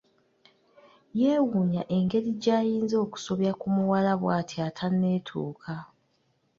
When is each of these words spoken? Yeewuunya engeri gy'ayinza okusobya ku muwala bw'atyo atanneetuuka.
Yeewuunya 1.21 1.83
engeri 1.97 2.29
gy'ayinza 2.41 2.95
okusobya 3.05 3.51
ku 3.59 3.67
muwala 3.75 4.11
bw'atyo 4.21 4.59
atanneetuuka. 4.69 5.73